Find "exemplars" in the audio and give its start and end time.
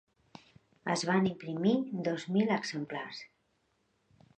2.59-3.23